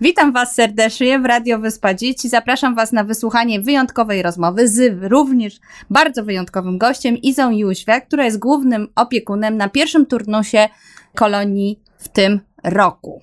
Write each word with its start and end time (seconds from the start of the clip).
Witam 0.00 0.32
Was 0.32 0.54
serdecznie 0.54 1.18
w 1.18 1.24
Radio 1.24 1.58
Wyspa 1.58 1.94
Dzieci. 1.94 2.28
Zapraszam 2.28 2.74
Was 2.74 2.92
na 2.92 3.04
wysłuchanie 3.04 3.60
wyjątkowej 3.60 4.22
rozmowy 4.22 4.68
z 4.68 5.02
również 5.02 5.60
bardzo 5.90 6.24
wyjątkowym 6.24 6.78
gościem 6.78 7.16
Izą 7.16 7.50
Jóźwiak, 7.50 8.06
która 8.06 8.24
jest 8.24 8.38
głównym 8.38 8.88
opiekunem 8.96 9.56
na 9.56 9.68
pierwszym 9.68 10.06
turnusie 10.06 10.68
kolonii 11.14 11.80
w 11.98 12.08
tym 12.08 12.40
roku. 12.64 13.22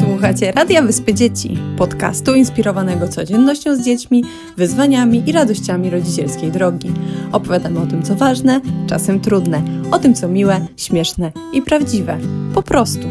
Słuchacie 0.00 0.52
Radia 0.52 0.82
Wyspy 0.82 1.14
Dzieci, 1.14 1.58
podcastu 1.76 2.34
inspirowanego 2.34 3.08
codziennością 3.08 3.76
z 3.76 3.80
dziećmi, 3.80 4.24
wyzwaniami 4.56 5.22
i 5.26 5.32
radościami 5.32 5.90
rodzicielskiej 5.90 6.50
drogi. 6.52 6.92
Opowiadamy 7.32 7.80
o 7.80 7.86
tym, 7.86 8.02
co 8.02 8.14
ważne, 8.14 8.60
czasem 8.88 9.20
trudne, 9.20 9.62
o 9.90 9.98
tym, 9.98 10.14
co 10.14 10.28
miłe, 10.28 10.66
śmieszne 10.76 11.32
i 11.52 11.62
prawdziwe. 11.62 12.18
Po 12.54 12.62
prostu. 12.62 13.08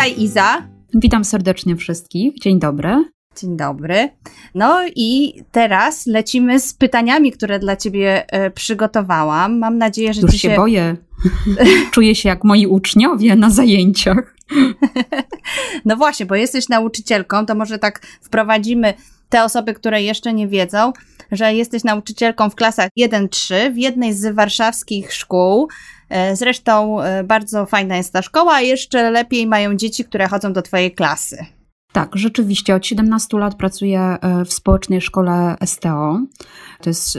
Witaj 0.00 0.22
Iza. 0.22 0.62
Witam 0.94 1.24
serdecznie 1.24 1.76
wszystkich. 1.76 2.38
Dzień 2.38 2.58
dobry. 2.58 3.04
Dzień 3.40 3.56
dobry. 3.56 4.08
No 4.54 4.80
i 4.96 5.34
teraz 5.52 6.06
lecimy 6.06 6.60
z 6.60 6.74
pytaniami, 6.74 7.32
które 7.32 7.58
dla 7.58 7.76
Ciebie 7.76 8.32
e, 8.32 8.50
przygotowałam. 8.50 9.58
Mam 9.58 9.78
nadzieję, 9.78 10.14
że 10.14 10.20
Już 10.20 10.32
się 10.32 10.38
się 10.38 10.56
boję. 10.56 10.96
Czuję 11.92 12.14
się 12.14 12.28
jak 12.28 12.44
moi 12.44 12.66
uczniowie 12.66 13.36
na 13.36 13.50
zajęciach. 13.50 14.34
No 15.84 15.96
właśnie, 15.96 16.26
bo 16.26 16.34
jesteś 16.34 16.68
nauczycielką, 16.68 17.46
to 17.46 17.54
może 17.54 17.78
tak 17.78 18.06
wprowadzimy 18.22 18.94
te 19.28 19.44
osoby, 19.44 19.74
które 19.74 20.02
jeszcze 20.02 20.32
nie 20.32 20.48
wiedzą, 20.48 20.92
że 21.32 21.54
jesteś 21.54 21.84
nauczycielką 21.84 22.50
w 22.50 22.54
klasach 22.54 22.88
1-3 22.98 23.72
w 23.72 23.76
jednej 23.76 24.14
z 24.14 24.34
warszawskich 24.34 25.12
szkół. 25.12 25.68
E, 26.10 26.36
Zresztą 26.36 27.02
e, 27.02 27.24
bardzo 27.24 27.66
fajna 27.66 27.96
jest 27.96 28.12
ta 28.12 28.22
szkoła, 28.22 28.60
jeszcze 28.60 29.10
lepiej 29.10 29.46
mają 29.46 29.74
dzieci, 29.74 30.04
które 30.04 30.28
chodzą 30.28 30.52
do 30.52 30.62
Twojej 30.62 30.94
klasy. 30.94 31.46
Tak, 31.92 32.16
rzeczywiście 32.16 32.74
od 32.74 32.86
17 32.86 33.38
lat 33.38 33.54
pracuję 33.54 34.00
e, 34.00 34.44
w 34.44 34.52
społecznej 34.52 35.00
szkole 35.00 35.56
STO. 35.64 36.20
To 36.80 36.90
jest 36.90 37.18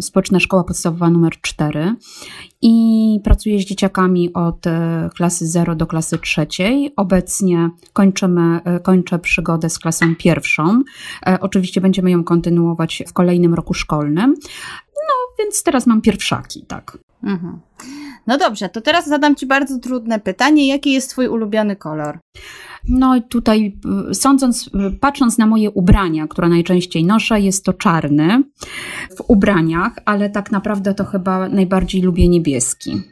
społeczna 0.00 0.40
szkoła 0.40 0.64
podstawowa 0.64 1.10
numer 1.10 1.32
4 1.40 1.94
i 2.62 3.20
pracuję 3.24 3.58
z 3.58 3.64
dzieciakami 3.64 4.32
od 4.32 4.64
klasy 5.16 5.46
0 5.46 5.74
do 5.74 5.86
klasy 5.86 6.18
trzeciej. 6.18 6.92
Obecnie 6.96 7.70
kończymy, 7.92 8.60
kończę 8.82 9.18
przygodę 9.18 9.70
z 9.70 9.78
klasą 9.78 10.16
pierwszą. 10.18 10.82
Oczywiście 11.40 11.80
będziemy 11.80 12.10
ją 12.10 12.24
kontynuować 12.24 13.02
w 13.08 13.12
kolejnym 13.12 13.54
roku 13.54 13.74
szkolnym. 13.74 14.34
No, 15.08 15.29
więc 15.40 15.62
teraz 15.62 15.86
mam 15.86 16.00
pierwszaki, 16.00 16.64
tak. 16.68 16.98
Mhm. 17.24 17.60
No 18.26 18.38
dobrze, 18.38 18.68
to 18.68 18.80
teraz 18.80 19.08
zadam 19.08 19.36
Ci 19.36 19.46
bardzo 19.46 19.78
trudne 19.78 20.20
pytanie. 20.20 20.68
Jaki 20.68 20.92
jest 20.92 21.10
Twój 21.10 21.28
ulubiony 21.28 21.76
kolor? 21.76 22.18
No 22.88 23.16
i 23.16 23.22
tutaj 23.22 23.76
y, 24.10 24.14
sądząc, 24.14 24.66
y, 24.66 24.70
patrząc 25.00 25.38
na 25.38 25.46
moje 25.46 25.70
ubrania, 25.70 26.26
które 26.26 26.48
najczęściej 26.48 27.04
noszę, 27.04 27.40
jest 27.40 27.64
to 27.64 27.72
czarny 27.72 28.42
w 29.16 29.24
ubraniach, 29.28 29.92
ale 30.04 30.30
tak 30.30 30.52
naprawdę 30.52 30.94
to 30.94 31.04
chyba 31.04 31.48
najbardziej 31.48 32.02
lubię 32.02 32.28
niebieski. 32.28 33.02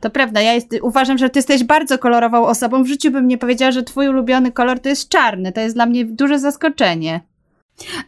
To 0.00 0.10
prawda, 0.10 0.40
ja 0.40 0.52
jest, 0.52 0.74
uważam, 0.82 1.18
że 1.18 1.30
Ty 1.30 1.38
jesteś 1.38 1.64
bardzo 1.64 1.98
kolorową 1.98 2.46
osobą. 2.46 2.82
W 2.82 2.86
życiu 2.86 3.10
bym 3.10 3.28
nie 3.28 3.38
powiedziała, 3.38 3.72
że 3.72 3.82
Twój 3.82 4.08
ulubiony 4.08 4.52
kolor 4.52 4.80
to 4.80 4.88
jest 4.88 5.08
czarny. 5.08 5.52
To 5.52 5.60
jest 5.60 5.74
dla 5.76 5.86
mnie 5.86 6.04
duże 6.04 6.38
zaskoczenie. 6.38 7.20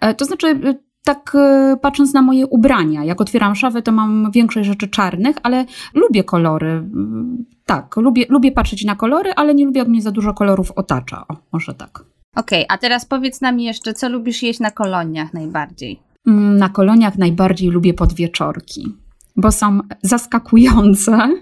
E, 0.01 0.15
To 0.15 0.25
znaczy, 0.25 0.47
y, 0.47 0.88
tak 1.09 1.35
y, 1.35 1.77
patrząc 1.77 2.15
na 2.15 2.23
moje 2.23 2.47
ubrania, 2.47 3.05
jak 3.05 3.21
otwieram 3.21 3.55
szafę, 3.55 3.83
to 3.83 3.93
mam 3.93 4.31
większość 4.31 4.67
rzeczy 4.69 4.89
czarnych, 4.89 5.37
ale 5.43 5.65
lubię 5.95 6.25
kolory. 6.25 6.69
Y, 6.69 7.59
Tak, 7.67 7.97
lubię, 7.97 8.25
lubię 8.29 8.53
patrzeć 8.53 8.85
na 8.85 8.97
kolory, 8.97 9.33
ale 9.37 9.55
nie 9.55 9.65
lubię, 9.67 9.79
jak 9.79 9.89
mnie 9.89 10.03
za 10.03 10.11
dużo 10.11 10.35
kolorów 10.35 10.71
otacza. 10.77 11.25
O, 11.29 11.37
może 11.53 11.75
tak. 11.75 12.05
Okej, 12.37 12.65
a 12.69 12.79
teraz 12.79 13.05
powiedz 13.07 13.41
nam 13.41 13.61
jeszcze, 13.61 13.95
co 13.95 14.09
lubisz 14.09 14.43
jeść 14.43 14.61
na 14.61 14.71
koloniach 14.71 15.35
najbardziej? 15.35 16.01
Mm, 16.27 16.57
Na 16.57 16.69
koloniach 16.69 17.19
najbardziej 17.19 17.69
lubię 17.71 17.95
podwieczorki, 17.95 18.95
bo 19.39 19.53
są 19.53 19.81
zaskakujące 20.03 21.19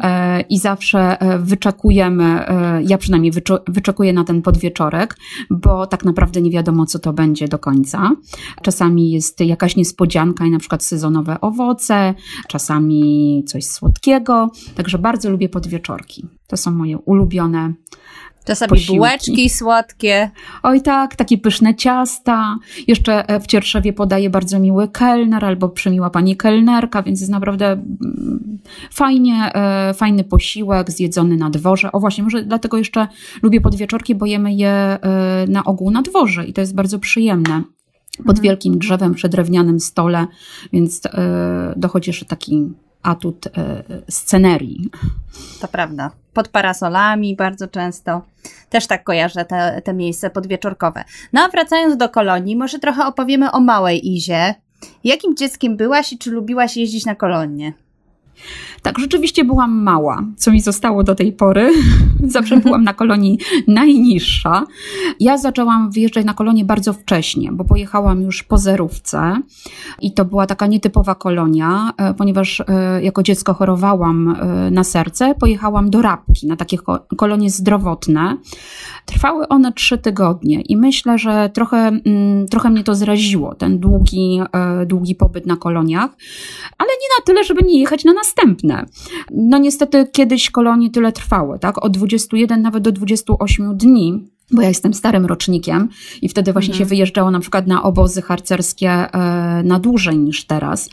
e, 0.00 0.40
i 0.40 0.58
zawsze 0.58 1.20
e, 1.20 1.38
wyczekujemy, 1.38 2.24
e, 2.24 2.82
ja 2.82 2.98
przynajmniej 2.98 3.32
wyczekuję 3.68 4.12
na 4.12 4.24
ten 4.24 4.42
podwieczorek, 4.42 5.16
bo 5.50 5.86
tak 5.86 6.04
naprawdę 6.04 6.42
nie 6.42 6.50
wiadomo, 6.50 6.86
co 6.86 6.98
to 6.98 7.12
będzie 7.12 7.48
do 7.48 7.58
końca. 7.58 8.10
Czasami 8.62 9.10
jest 9.10 9.40
jakaś 9.40 9.76
niespodzianka 9.76 10.46
i 10.46 10.50
na 10.50 10.58
przykład 10.58 10.84
sezonowe 10.84 11.40
owoce, 11.40 12.14
czasami 12.48 13.42
coś 13.46 13.64
słodkiego, 13.66 14.50
także 14.74 14.98
bardzo 14.98 15.30
lubię 15.30 15.48
podwieczorki. 15.48 16.26
To 16.46 16.56
są 16.56 16.70
moje 16.70 16.98
ulubione 16.98 17.74
Czasami 18.44 18.70
Posiłki. 18.70 18.96
bułeczki 18.96 19.50
słodkie. 19.50 20.30
Oj 20.62 20.82
tak, 20.82 21.16
takie 21.16 21.38
pyszne 21.38 21.74
ciasta. 21.74 22.58
Jeszcze 22.88 23.28
e, 23.28 23.40
w 23.40 23.46
Cierszewie 23.46 23.92
podaje 23.92 24.30
bardzo 24.30 24.58
miły 24.58 24.88
kelner 24.88 25.44
albo 25.44 25.68
przemiła 25.68 26.10
pani 26.10 26.36
kelnerka, 26.36 27.02
więc 27.02 27.20
jest 27.20 27.32
naprawdę 27.32 27.66
mm, 27.72 28.58
fajnie, 28.90 29.50
e, 29.54 29.94
fajny 29.94 30.24
posiłek 30.24 30.90
zjedzony 30.90 31.36
na 31.36 31.50
dworze. 31.50 31.92
O 31.92 32.00
właśnie, 32.00 32.24
może 32.24 32.42
dlatego 32.42 32.78
jeszcze 32.78 33.08
lubię 33.42 33.60
podwieczorki, 33.60 34.14
bo 34.14 34.26
jemy 34.26 34.54
je 34.54 34.68
e, 34.70 34.98
na 35.48 35.64
ogół 35.64 35.90
na 35.90 36.02
dworze 36.02 36.44
i 36.46 36.52
to 36.52 36.60
jest 36.60 36.74
bardzo 36.74 36.98
przyjemne. 36.98 37.62
Pod 38.16 38.28
Mhm. 38.28 38.42
wielkim 38.42 38.78
drzewem, 38.78 39.14
przy 39.14 39.28
drewnianym 39.28 39.80
stole, 39.80 40.26
więc 40.72 41.02
dochodzi 41.76 42.10
jeszcze 42.10 42.24
taki 42.26 42.72
atut 43.02 43.46
e, 43.46 43.82
scenerii. 44.08 44.90
To 45.60 45.68
prawda. 45.68 46.10
Pod 46.34 46.48
parasolami 46.48 47.36
bardzo 47.36 47.68
często. 47.68 48.22
Też 48.70 48.86
tak 48.86 49.04
kojarzę 49.04 49.44
te, 49.44 49.82
te 49.84 49.94
miejsce 49.94 50.30
podwieczorkowe. 50.30 51.04
No 51.32 51.40
a 51.40 51.48
wracając 51.48 51.96
do 51.96 52.08
kolonii, 52.08 52.56
może 52.56 52.78
trochę 52.78 53.06
opowiemy 53.06 53.52
o 53.52 53.60
małej 53.60 54.12
Izie. 54.14 54.54
Jakim 55.04 55.36
dzieckiem 55.36 55.76
byłaś 55.76 56.12
i 56.12 56.18
czy 56.18 56.30
lubiłaś 56.30 56.76
jeździć 56.76 57.06
na 57.06 57.14
kolonie? 57.14 57.72
Tak, 58.82 58.98
rzeczywiście 58.98 59.44
byłam 59.44 59.82
mała, 59.82 60.22
co 60.36 60.50
mi 60.50 60.60
zostało 60.60 61.04
do 61.04 61.14
tej 61.14 61.32
pory. 61.32 61.72
Zawsze 62.26 62.56
byłam 62.56 62.84
na 62.84 62.94
kolonii 62.94 63.38
najniższa. 63.68 64.66
Ja 65.20 65.38
zaczęłam 65.38 65.90
wyjeżdżać 65.90 66.24
na 66.24 66.34
kolonię 66.34 66.64
bardzo 66.64 66.92
wcześnie, 66.92 67.52
bo 67.52 67.64
pojechałam 67.64 68.22
już 68.22 68.42
po 68.42 68.58
zerówce 68.58 69.40
i 70.00 70.12
to 70.12 70.24
była 70.24 70.46
taka 70.46 70.66
nietypowa 70.66 71.14
kolonia, 71.14 71.92
e, 71.96 72.14
ponieważ 72.14 72.60
e, 72.60 73.02
jako 73.02 73.22
dziecko 73.22 73.54
chorowałam 73.54 74.28
e, 74.28 74.70
na 74.70 74.84
serce. 74.84 75.34
Pojechałam 75.34 75.90
do 75.90 76.02
Rabki 76.02 76.46
na 76.46 76.56
takie 76.56 76.78
ko- 76.78 77.06
kolonie 77.16 77.50
zdrowotne. 77.50 78.36
Trwały 79.06 79.48
one 79.48 79.72
trzy 79.72 79.98
tygodnie 79.98 80.60
i 80.60 80.76
myślę, 80.76 81.18
że 81.18 81.50
trochę, 81.54 81.78
mm, 81.78 82.48
trochę 82.48 82.70
mnie 82.70 82.84
to 82.84 82.94
zraziło, 82.94 83.54
ten 83.54 83.78
długi, 83.78 84.40
długi 84.86 85.14
pobyt 85.14 85.46
na 85.46 85.56
koloniach, 85.56 86.10
ale 86.78 86.88
nie 86.90 87.08
na 87.18 87.24
tyle, 87.24 87.44
żeby 87.44 87.62
nie 87.62 87.80
jechać 87.80 88.04
na 88.04 88.14
następne. 88.36 88.86
No 89.30 89.58
niestety 89.58 90.06
kiedyś 90.12 90.50
kolonie 90.50 90.90
tyle 90.90 91.12
trwały, 91.12 91.58
tak? 91.58 91.84
Od 91.84 91.92
21 91.92 92.62
nawet 92.62 92.84
do 92.84 92.92
28 92.92 93.76
dni. 93.76 94.28
Bo 94.54 94.62
ja 94.62 94.68
jestem 94.68 94.94
starym 94.94 95.26
rocznikiem 95.26 95.88
i 96.22 96.28
wtedy 96.28 96.52
właśnie 96.52 96.72
Mhm. 96.72 96.78
się 96.78 96.88
wyjeżdżało 96.88 97.30
na 97.30 97.40
przykład 97.40 97.66
na 97.66 97.82
obozy 97.82 98.22
harcerskie 98.22 98.90
e, 98.90 99.62
na 99.64 99.78
dłużej 99.78 100.18
niż 100.18 100.44
teraz. 100.44 100.90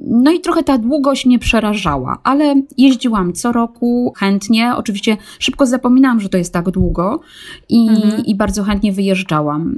No 0.00 0.30
i 0.30 0.40
trochę 0.40 0.62
ta 0.62 0.78
długość 0.78 1.26
mnie 1.26 1.38
przerażała, 1.38 2.18
ale 2.24 2.54
jeździłam 2.78 3.32
co 3.32 3.52
roku 3.52 4.12
chętnie. 4.16 4.72
Oczywiście 4.76 5.16
szybko 5.38 5.66
zapominałam, 5.66 6.20
że 6.20 6.28
to 6.28 6.38
jest 6.38 6.52
tak 6.52 6.70
długo 6.70 7.20
i, 7.68 7.88
Mhm. 7.88 8.24
i 8.24 8.34
bardzo 8.34 8.64
chętnie 8.64 8.92
wyjeżdżałam. 8.92 9.74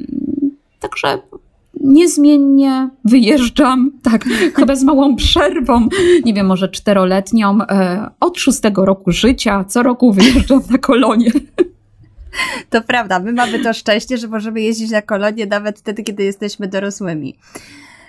Także 0.80 1.18
niezmiennie 1.80 2.88
wyjeżdżam, 3.04 3.90
tak, 4.02 4.24
chyba 4.56 4.76
z 4.76 4.84
małą 4.84 5.16
przerwą, 5.16 5.88
nie 6.24 6.34
wiem, 6.34 6.46
może 6.46 6.68
czteroletnią, 6.68 7.58
e, 7.62 8.10
od 8.20 8.38
szóstego 8.38 8.84
roku 8.84 9.12
życia, 9.12 9.64
co 9.64 9.82
roku 9.82 10.12
wyjeżdżam 10.12 10.62
na 10.70 10.78
kolonie. 10.78 11.30
To 12.70 12.82
prawda, 12.82 13.18
my 13.18 13.32
mamy 13.32 13.58
to 13.58 13.72
szczęście, 13.72 14.18
że 14.18 14.28
możemy 14.28 14.60
jeździć 14.60 14.90
na 14.90 15.02
kolonie 15.02 15.46
nawet 15.46 15.78
wtedy, 15.78 16.02
kiedy 16.02 16.22
jesteśmy 16.22 16.68
dorosłymi. 16.68 17.36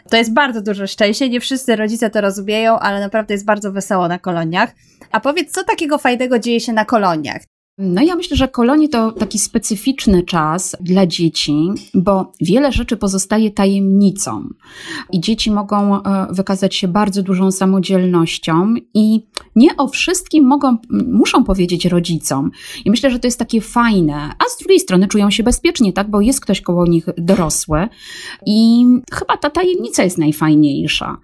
To 0.10 0.18
jest 0.18 0.34
bardzo 0.34 0.62
duże 0.62 0.88
szczęście. 0.88 1.30
Nie 1.30 1.40
wszyscy 1.40 1.75
rodzice 1.75 2.10
to 2.10 2.22
rozumieją, 2.22 2.80
ale 2.80 3.00
naprawdę 3.00 3.34
jest 3.34 3.46
bardzo 3.46 3.72
wesoło 3.72 4.07
na 4.07 4.19
koloniach. 4.19 4.75
A 5.12 5.19
powiedz, 5.19 5.52
co 5.52 5.64
takiego 5.64 5.98
fajnego 5.98 6.40
dzieje 6.40 6.60
się 6.60 6.74
na 6.74 6.86
koloniach? 6.86 7.42
No 7.77 8.01
ja 8.01 8.15
myślę, 8.15 8.38
że 8.38 8.47
kolonie 8.47 8.89
to 8.89 9.12
taki 9.12 9.39
specyficzny 9.39 10.23
czas 10.23 10.75
dla 10.81 11.07
dzieci, 11.07 11.69
bo 11.94 12.31
wiele 12.41 12.71
rzeczy 12.71 12.97
pozostaje 12.97 13.51
tajemnicą 13.51 14.50
i 15.12 15.19
dzieci 15.19 15.51
mogą 15.51 16.03
e, 16.03 16.27
wykazać 16.31 16.75
się 16.75 16.88
bardzo 16.88 17.23
dużą 17.23 17.51
samodzielnością 17.51 18.73
i 18.94 19.25
nie 19.56 19.77
o 19.77 19.88
wszystkim 19.88 20.47
mogą, 20.47 20.77
muszą 20.89 21.44
powiedzieć 21.44 21.85
rodzicom. 21.85 22.51
I 22.85 22.89
myślę, 22.89 23.12
że 23.12 23.19
to 23.19 23.27
jest 23.27 23.39
takie 23.39 23.62
fajne, 23.62 24.15
a 24.15 24.44
z 24.50 24.57
drugiej 24.57 24.79
strony 24.79 25.07
czują 25.07 25.31
się 25.31 25.44
bezpiecznie, 25.44 25.94
tak, 25.94 26.09
bo 26.09 26.21
jest 26.21 26.41
ktoś 26.41 26.62
koło 26.62 26.85
nich 26.85 27.06
dorosły 27.18 27.88
i 28.45 28.85
chyba 29.12 29.38
ta 29.38 29.50
tajemnica 29.50 30.03
jest 30.03 30.18
najfajniejsza. 30.18 31.18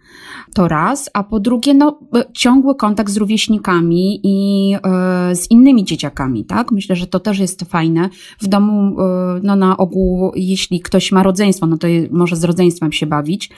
To 0.53 0.67
raz, 0.67 1.09
a 1.13 1.23
po 1.23 1.39
drugie, 1.39 1.73
no, 1.73 1.99
e, 2.15 2.23
ciągły 2.33 2.75
kontakt 2.75 3.11
z 3.11 3.17
rówieśnikami 3.17 4.19
i 4.23 4.73
e, 4.73 5.35
z 5.35 5.51
innymi 5.51 5.83
dzieciakami, 5.83 6.37
tak? 6.45 6.72
Myślę, 6.72 6.95
że 6.95 7.07
to 7.07 7.19
też 7.19 7.39
jest 7.39 7.62
fajne. 7.62 8.10
W 8.42 8.48
domu, 8.48 9.01
e, 9.01 9.39
no 9.44 9.56
na 9.56 9.78
ogół, 9.78 10.31
jeśli 10.36 10.80
ktoś 10.80 11.12
ma 11.12 11.24
rodzeństwo, 11.24 11.68
no 11.68 11.78
to 11.78 11.88
może 12.12 12.36
z 12.36 12.44
rodzeństwem 12.44 12.92
się 12.92 13.06
bawić, 13.06 13.50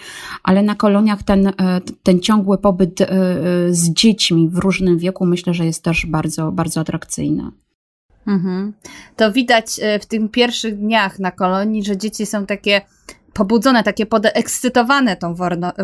ale 0.44 0.64
na 0.64 0.76
koloniach 0.76 1.24
ten, 1.24 1.48
e, 1.48 1.54
ten 2.04 2.20
ciągły 2.20 2.58
pobyt 2.58 3.02
e, 3.02 3.08
z 3.70 3.90
dziećmi 3.90 4.50
w 4.50 4.58
różnym 4.58 4.98
wieku 4.98 5.26
myślę, 5.26 5.54
że 5.54 5.66
jest 5.66 5.84
też 5.84 6.06
bardzo, 6.06 6.52
bardzo 6.52 6.82
atrakcyjny. 6.82 7.44
Mhm. 8.28 8.74
To 9.16 9.32
widać 9.32 9.66
w 10.02 10.06
tych 10.06 10.32
pierwszych 10.32 10.78
dniach 10.78 11.20
na 11.20 11.32
kolonii, 11.32 11.84
że 11.84 11.98
dzieci 11.98 12.26
są 12.26 12.46
takie 12.46 12.82
pobudzone, 13.34 13.84
takie 13.84 14.06
podekscytowane 14.06 15.16
tą 15.16 15.36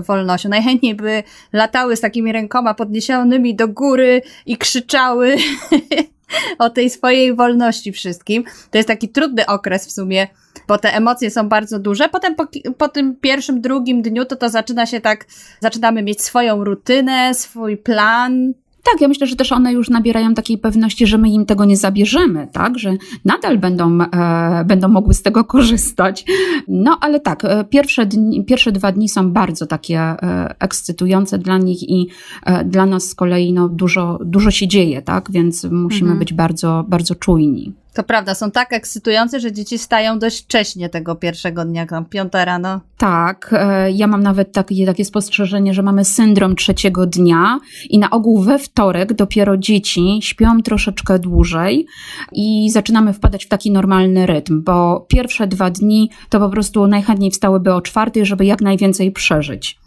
wolnością. 0.07 0.49
Najchętniej 0.49 0.95
by 0.95 1.23
latały 1.53 1.95
z 1.95 2.01
takimi 2.01 2.31
rękoma 2.31 2.73
podniesionymi 2.73 3.55
do 3.55 3.67
góry 3.67 4.21
i 4.45 4.57
krzyczały 4.57 5.35
o 6.59 6.69
tej 6.69 6.89
swojej 6.89 7.35
wolności 7.35 7.91
wszystkim. 7.91 8.43
To 8.71 8.77
jest 8.77 8.87
taki 8.87 9.09
trudny 9.09 9.45
okres 9.45 9.87
w 9.87 9.91
sumie, 9.91 10.27
bo 10.67 10.77
te 10.77 10.93
emocje 10.93 11.31
są 11.31 11.49
bardzo 11.49 11.79
duże. 11.79 12.09
Potem 12.09 12.35
po, 12.35 12.47
po 12.77 12.89
tym 12.89 13.15
pierwszym, 13.15 13.61
drugim 13.61 14.01
dniu 14.01 14.25
to 14.25 14.35
to 14.35 14.49
zaczyna 14.49 14.85
się 14.85 15.01
tak, 15.01 15.25
zaczynamy 15.59 16.03
mieć 16.03 16.21
swoją 16.21 16.63
rutynę, 16.63 17.33
swój 17.33 17.77
plan, 17.77 18.53
tak, 18.91 19.01
ja 19.01 19.07
myślę, 19.07 19.27
że 19.27 19.35
też 19.35 19.51
one 19.51 19.73
już 19.73 19.89
nabierają 19.89 20.33
takiej 20.33 20.57
pewności, 20.57 21.07
że 21.07 21.17
my 21.17 21.29
im 21.29 21.45
tego 21.45 21.65
nie 21.65 21.77
zabierzemy, 21.77 22.47
tak, 22.51 22.79
że 22.79 22.93
nadal 23.25 23.57
będą, 23.57 24.01
e, 24.01 24.65
będą 24.65 24.87
mogły 24.87 25.13
z 25.13 25.21
tego 25.21 25.43
korzystać. 25.43 26.25
No 26.67 26.97
ale 27.01 27.19
tak, 27.19 27.45
e, 27.45 27.63
pierwsze, 27.63 28.05
dni, 28.05 28.45
pierwsze 28.45 28.71
dwa 28.71 28.91
dni 28.91 29.09
są 29.09 29.31
bardzo 29.31 29.65
takie 29.65 29.99
e, 29.99 30.55
ekscytujące 30.59 31.37
dla 31.37 31.57
nich 31.57 31.89
i 31.89 32.07
e, 32.45 32.65
dla 32.65 32.85
nas 32.85 33.09
z 33.09 33.15
kolei 33.15 33.53
no, 33.53 33.69
dużo, 33.69 34.19
dużo 34.25 34.51
się 34.51 34.67
dzieje, 34.67 35.01
tak, 35.01 35.31
więc 35.31 35.63
musimy 35.63 36.01
mhm. 36.01 36.19
być 36.19 36.33
bardzo, 36.33 36.85
bardzo 36.87 37.15
czujni. 37.15 37.73
To 37.95 38.03
prawda, 38.03 38.35
są 38.35 38.51
tak 38.51 38.73
ekscytujące, 38.73 39.39
że 39.39 39.51
dzieci 39.51 39.77
stają 39.77 40.19
dość 40.19 40.43
wcześnie 40.43 40.89
tego 40.89 41.15
pierwszego 41.15 41.65
dnia, 41.65 41.87
piąta 42.09 42.45
rano. 42.45 42.81
Tak, 42.97 43.55
e, 43.57 43.91
ja 43.91 44.07
mam 44.07 44.23
nawet 44.23 44.51
takie, 44.51 44.85
takie 44.85 45.05
spostrzeżenie, 45.05 45.73
że 45.73 45.81
mamy 45.81 46.05
syndrom 46.05 46.55
trzeciego 46.55 47.05
dnia 47.05 47.59
i 47.89 47.99
na 47.99 48.09
ogół 48.09 48.41
we 48.41 48.59
wtorek 48.59 49.13
dopiero 49.13 49.57
dzieci 49.57 50.19
śpią 50.21 50.61
troszeczkę 50.61 51.19
dłużej 51.19 51.85
i 52.31 52.69
zaczynamy 52.71 53.13
wpadać 53.13 53.45
w 53.45 53.49
taki 53.49 53.71
normalny 53.71 54.25
rytm, 54.25 54.63
bo 54.63 55.05
pierwsze 55.09 55.47
dwa 55.47 55.69
dni 55.69 56.09
to 56.29 56.39
po 56.39 56.49
prostu 56.49 56.87
najchętniej 56.87 57.31
wstałyby 57.31 57.73
o 57.73 57.81
czwartej, 57.81 58.25
żeby 58.25 58.45
jak 58.45 58.61
najwięcej 58.61 59.11
przeżyć. 59.11 59.84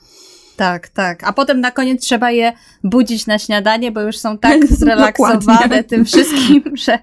Tak, 0.58 0.88
tak. 0.88 1.24
A 1.24 1.32
potem 1.32 1.60
na 1.60 1.70
koniec 1.70 2.02
trzeba 2.02 2.30
je 2.30 2.52
budzić 2.84 3.26
na 3.26 3.38
śniadanie, 3.38 3.92
bo 3.92 4.00
już 4.00 4.18
są 4.18 4.38
tak 4.38 4.66
zrelaksowane 4.80 5.84
tym 5.84 6.04
wszystkim, 6.04 6.62
że, 6.84 6.98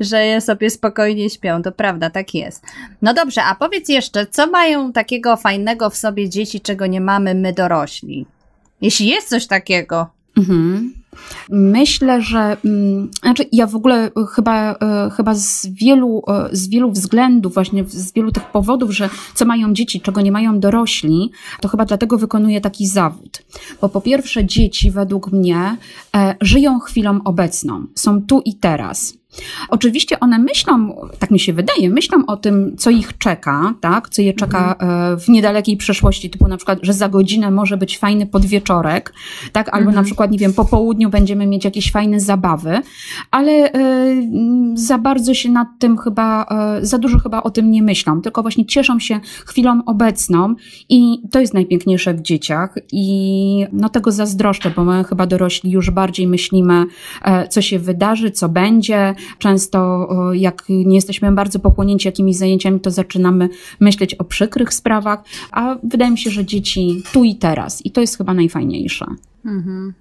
że 0.00 0.26
je 0.26 0.40
sobie 0.40 0.70
spokojnie 0.70 1.30
śpią. 1.30 1.62
To 1.62 1.72
prawda, 1.72 2.10
tak 2.10 2.34
jest. 2.34 2.64
No 3.02 3.14
dobrze, 3.14 3.42
a 3.44 3.54
powiedz 3.54 3.88
jeszcze, 3.88 4.26
co 4.26 4.46
mają 4.46 4.92
takiego 4.92 5.36
fajnego 5.36 5.90
w 5.90 5.96
sobie 5.96 6.28
dzieci, 6.28 6.60
czego 6.60 6.86
nie 6.86 7.00
mamy 7.00 7.34
my 7.34 7.52
dorośli? 7.52 8.26
Jeśli 8.80 9.06
jest 9.06 9.28
coś 9.28 9.46
takiego. 9.46 10.10
Mhm. 10.36 10.92
Myślę, 11.50 12.22
że 12.22 12.56
mm, 12.64 13.10
znaczy 13.22 13.44
ja 13.52 13.66
w 13.66 13.76
ogóle 13.76 14.10
chyba, 14.34 14.72
e, 14.72 15.10
chyba 15.16 15.34
z, 15.34 15.66
wielu, 15.66 16.22
e, 16.28 16.48
z 16.52 16.68
wielu 16.68 16.90
względów, 16.90 17.54
właśnie 17.54 17.84
z 17.88 18.12
wielu 18.12 18.32
tych 18.32 18.44
powodów, 18.44 18.90
że 18.90 19.10
co 19.34 19.44
mają 19.44 19.72
dzieci, 19.72 20.00
czego 20.00 20.20
nie 20.20 20.32
mają 20.32 20.60
dorośli, 20.60 21.30
to 21.60 21.68
chyba 21.68 21.84
dlatego 21.84 22.18
wykonuję 22.18 22.60
taki 22.60 22.86
zawód. 22.86 23.42
Bo 23.80 23.88
po 23.88 24.00
pierwsze, 24.00 24.44
dzieci 24.44 24.90
według 24.90 25.32
mnie 25.32 25.76
e, 26.16 26.34
żyją 26.40 26.78
chwilą 26.78 27.20
obecną, 27.24 27.86
są 27.94 28.22
tu 28.22 28.42
i 28.44 28.54
teraz. 28.54 29.21
Oczywiście 29.68 30.20
one 30.20 30.38
myślą, 30.38 30.96
tak 31.18 31.30
mi 31.30 31.40
się 31.40 31.52
wydaje, 31.52 31.90
myślą 31.90 32.26
o 32.26 32.36
tym, 32.36 32.76
co 32.76 32.90
ich 32.90 33.18
czeka, 33.18 33.74
tak? 33.80 34.08
co 34.08 34.22
je 34.22 34.32
czeka 34.32 34.72
mhm. 34.72 35.12
e, 35.14 35.16
w 35.16 35.28
niedalekiej 35.28 35.76
przyszłości, 35.76 36.30
typu 36.30 36.48
na 36.48 36.56
przykład, 36.56 36.78
że 36.82 36.92
za 36.92 37.08
godzinę 37.08 37.50
może 37.50 37.76
być 37.76 37.98
fajny 37.98 38.26
podwieczorek, 38.26 39.12
tak? 39.52 39.68
albo 39.68 39.88
mhm. 39.88 39.94
na 39.94 40.02
przykład, 40.02 40.30
nie 40.30 40.38
wiem, 40.38 40.52
po 40.52 40.64
południu 40.64 41.10
będziemy 41.10 41.46
mieć 41.46 41.64
jakieś 41.64 41.92
fajne 41.92 42.20
zabawy, 42.20 42.80
ale 43.30 43.52
e, 43.52 43.72
za 44.74 44.98
bardzo 44.98 45.34
się 45.34 45.50
nad 45.50 45.68
tym 45.78 45.98
chyba, 45.98 46.46
e, 46.78 46.86
za 46.86 46.98
dużo 46.98 47.18
chyba 47.18 47.42
o 47.42 47.50
tym 47.50 47.70
nie 47.70 47.82
myślą, 47.82 48.20
tylko 48.20 48.42
właśnie 48.42 48.66
cieszą 48.66 48.98
się 48.98 49.20
chwilą 49.46 49.80
obecną 49.86 50.54
i 50.88 51.22
to 51.30 51.40
jest 51.40 51.54
najpiękniejsze 51.54 52.14
w 52.14 52.22
dzieciach 52.22 52.74
i 52.92 53.66
no 53.72 53.88
tego 53.88 54.12
zazdroszczę, 54.12 54.70
bo 54.76 54.84
my 54.84 55.04
chyba 55.04 55.26
dorośli 55.26 55.70
już 55.70 55.90
bardziej 55.90 56.26
myślimy, 56.26 56.84
co 57.50 57.62
się 57.62 57.78
wydarzy, 57.78 58.30
co 58.30 58.48
będzie, 58.48 59.14
Często, 59.38 60.08
jak 60.32 60.64
nie 60.68 60.94
jesteśmy 60.94 61.32
bardzo 61.32 61.58
pochłonięci 61.58 62.08
jakimiś 62.08 62.36
zajęciami, 62.36 62.80
to 62.80 62.90
zaczynamy 62.90 63.48
myśleć 63.80 64.14
o 64.14 64.24
przykrych 64.24 64.74
sprawach, 64.74 65.22
a 65.52 65.76
wydaje 65.82 66.10
mi 66.10 66.18
się, 66.18 66.30
że 66.30 66.44
dzieci 66.44 67.02
tu 67.12 67.24
i 67.24 67.34
teraz. 67.34 67.86
I 67.86 67.90
to 67.90 68.00
jest 68.00 68.18
chyba 68.18 68.34
najfajniejsze. 68.34 69.06
Mhm. 69.44 69.94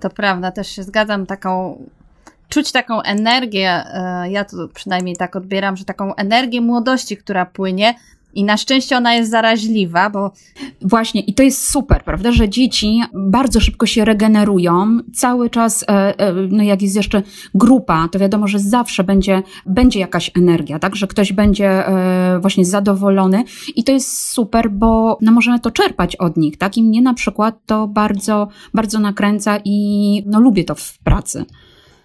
To 0.00 0.10
prawda, 0.10 0.50
też 0.50 0.68
się 0.68 0.82
zgadzam. 0.82 1.26
Taką 1.26 1.78
czuć 2.48 2.72
taką 2.72 3.02
energię, 3.02 3.70
e, 3.70 4.30
ja 4.30 4.44
to 4.44 4.68
przynajmniej 4.74 5.16
tak 5.16 5.36
odbieram, 5.36 5.76
że 5.76 5.84
taką 5.84 6.14
energię 6.14 6.60
młodości, 6.60 7.16
która 7.16 7.46
płynie, 7.46 7.94
i 8.34 8.44
na 8.44 8.56
szczęście 8.56 8.96
ona 8.96 9.14
jest 9.14 9.30
zaraźliwa, 9.30 10.10
bo. 10.10 10.32
Właśnie, 10.80 11.20
i 11.20 11.34
to 11.34 11.42
jest 11.42 11.70
super, 11.70 12.04
prawda, 12.04 12.32
że 12.32 12.48
dzieci 12.48 13.00
bardzo 13.14 13.60
szybko 13.60 13.86
się 13.86 14.04
regenerują. 14.04 14.98
Cały 15.14 15.50
czas, 15.50 15.82
e, 15.82 16.18
e, 16.18 16.32
no 16.32 16.62
jak 16.62 16.82
jest 16.82 16.96
jeszcze 16.96 17.22
grupa, 17.54 18.08
to 18.08 18.18
wiadomo, 18.18 18.48
że 18.48 18.58
zawsze 18.58 19.04
będzie, 19.04 19.42
będzie 19.66 20.00
jakaś 20.00 20.30
energia, 20.36 20.78
tak, 20.78 20.96
że 20.96 21.06
ktoś 21.06 21.32
będzie 21.32 21.88
e, 21.88 22.38
właśnie 22.40 22.64
zadowolony. 22.64 23.44
I 23.76 23.84
to 23.84 23.92
jest 23.92 24.28
super, 24.28 24.70
bo 24.70 25.18
no, 25.20 25.32
możemy 25.32 25.60
to 25.60 25.70
czerpać 25.70 26.16
od 26.16 26.36
nich, 26.36 26.56
tak. 26.58 26.76
I 26.76 26.82
mnie 26.82 27.02
na 27.02 27.14
przykład 27.14 27.58
to 27.66 27.88
bardzo, 27.88 28.48
bardzo 28.74 29.00
nakręca 29.00 29.58
i 29.64 30.22
no, 30.26 30.40
lubię 30.40 30.64
to 30.64 30.74
w 30.74 30.98
pracy. 30.98 31.44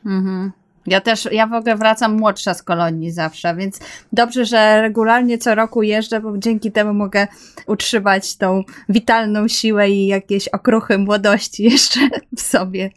Mhm. 0.05 0.51
Ja 0.87 1.01
też, 1.01 1.27
ja 1.31 1.47
w 1.47 1.53
ogóle 1.53 1.75
wracam 1.75 2.17
młodsza 2.17 2.53
z 2.53 2.63
kolonii 2.63 3.11
zawsze, 3.11 3.55
więc 3.55 3.79
dobrze, 4.13 4.45
że 4.45 4.81
regularnie 4.81 5.37
co 5.37 5.55
roku 5.55 5.83
jeżdżę, 5.83 6.21
bo 6.21 6.37
dzięki 6.37 6.71
temu 6.71 6.93
mogę 6.93 7.27
utrzymać 7.67 8.37
tą 8.37 8.63
witalną 8.89 9.47
siłę 9.47 9.89
i 9.89 10.07
jakieś 10.07 10.47
okruchy 10.47 10.97
młodości 10.97 11.63
jeszcze 11.71 11.99
w 12.35 12.41
sobie. 12.41 12.89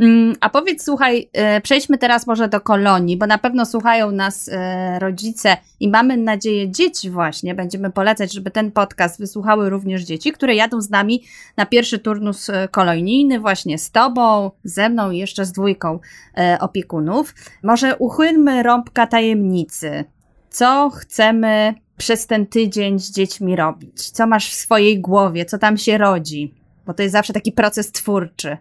Mm, 0.00 0.34
a 0.40 0.50
powiedz, 0.50 0.84
słuchaj, 0.84 1.28
e, 1.32 1.60
przejdźmy 1.60 1.98
teraz 1.98 2.26
może 2.26 2.48
do 2.48 2.60
kolonii, 2.60 3.16
bo 3.16 3.26
na 3.26 3.38
pewno 3.38 3.66
słuchają 3.66 4.10
nas 4.10 4.48
e, 4.52 4.98
rodzice 4.98 5.56
i 5.80 5.88
mamy 5.88 6.16
nadzieję 6.16 6.70
dzieci 6.70 7.10
właśnie. 7.10 7.54
Będziemy 7.54 7.90
polecać, 7.90 8.32
żeby 8.32 8.50
ten 8.50 8.72
podcast 8.72 9.18
wysłuchały 9.18 9.70
również 9.70 10.02
dzieci, 10.02 10.32
które 10.32 10.54
jadą 10.54 10.80
z 10.80 10.90
nami 10.90 11.22
na 11.56 11.66
pierwszy 11.66 11.98
turnus 11.98 12.50
e, 12.50 12.68
kolonijny 12.68 13.40
właśnie 13.40 13.78
z 13.78 13.90
tobą, 13.90 14.50
ze 14.64 14.88
mną 14.88 15.10
i 15.10 15.18
jeszcze 15.18 15.44
z 15.44 15.52
dwójką 15.52 15.98
opiekunów. 16.60 17.34
Może 17.62 17.96
uchylmy 17.96 18.62
rąbka 18.62 19.06
tajemnicy. 19.06 20.04
Co 20.50 20.90
chcemy 20.90 21.74
przez 21.96 22.26
ten 22.26 22.46
tydzień 22.46 22.98
z 22.98 23.10
dziećmi 23.10 23.56
robić? 23.56 24.10
Co 24.10 24.26
masz 24.26 24.50
w 24.50 24.54
swojej 24.54 25.00
głowie? 25.00 25.44
Co 25.44 25.58
tam 25.58 25.76
się 25.76 25.98
rodzi? 25.98 26.54
Bo 26.86 26.94
to 26.94 27.02
jest 27.02 27.12
zawsze 27.12 27.32
taki 27.32 27.52
proces 27.52 27.92
twórczy. 27.92 28.56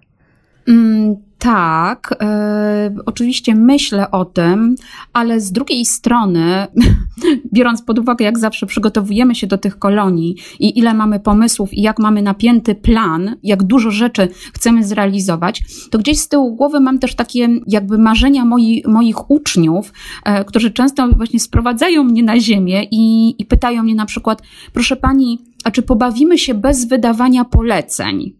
Mm, 0.68 1.16
tak, 1.46 2.16
e, 2.22 2.96
oczywiście 3.06 3.56
myślę 3.56 4.12
o 4.12 4.26
tym, 4.26 4.76
ale 5.14 5.40
z 5.40 5.52
drugiej 5.52 5.86
strony, 5.86 6.68
biorąc 7.54 7.82
pod 7.82 8.00
uwagę, 8.00 8.26
jak 8.26 8.40
zawsze 8.40 8.66
przygotowujemy 8.66 9.36
się 9.36 9.48
do 9.48 9.58
tych 9.58 9.80
kolonii 9.80 10.36
i 10.60 10.80
ile 10.80 10.94
mamy 10.94 11.20
pomysłów 11.20 11.74
i 11.74 11.82
jak 11.82 12.00
mamy 12.00 12.22
napięty 12.22 12.76
plan, 12.76 13.36
jak 13.44 13.64
dużo 13.64 13.92
rzeczy 13.92 14.30
chcemy 14.54 14.84
zrealizować, 14.84 15.64
to 15.92 15.98
gdzieś 15.98 16.20
z 16.20 16.28
tyłu 16.28 16.56
głowy 16.56 16.80
mam 16.80 17.00
też 17.00 17.16
takie 17.16 17.48
jakby 17.68 17.98
marzenia 17.98 18.46
moi, 18.46 18.84
moich 18.88 19.32
uczniów, 19.32 19.94
e, 20.24 20.46
którzy 20.46 20.72
często 20.72 21.10
właśnie 21.10 21.40
sprowadzają 21.40 22.04
mnie 22.04 22.24
na 22.24 22.40
ziemię 22.40 22.84
i, 22.92 23.36
i 23.42 23.46
pytają 23.46 23.84
mnie 23.84 23.96
na 23.96 24.06
przykład, 24.06 24.42
proszę 24.74 24.96
pani, 24.96 25.40
a 25.64 25.72
czy 25.72 25.82
pobawimy 25.82 26.38
się 26.38 26.54
bez 26.54 26.86
wydawania 26.86 27.46
poleceń? 27.46 28.36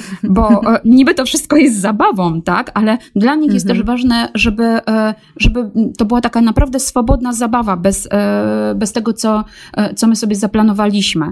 bo 0.22 0.74
e, 0.74 0.80
niby 0.84 1.14
to 1.14 1.24
wszystko 1.24 1.56
jest 1.56 1.80
zabawą, 1.80 2.42
tak, 2.42 2.70
ale 2.74 2.98
dla 3.16 3.34
nich 3.34 3.54
jest 3.54 3.66
też 3.66 3.78
mhm. 3.78 3.86
ważne, 3.86 4.28
żeby, 4.34 4.64
e, 4.64 5.14
żeby 5.36 5.70
to 5.98 6.04
była 6.04 6.20
taka 6.20 6.40
naprawdę 6.40 6.80
swobodna 6.80 7.32
zabawa, 7.32 7.76
bez, 7.76 8.08
e, 8.12 8.74
bez 8.76 8.92
tego, 8.92 9.12
co, 9.12 9.44
co 9.96 10.06
my 10.06 10.16
sobie 10.16 10.36
zaplanowaliśmy. 10.36 11.26